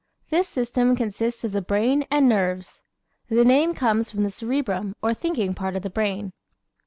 [0.31, 2.81] This system consists of the brain and nerves.
[3.29, 6.33] The name comes from the cerebrum or thinking part of the brain.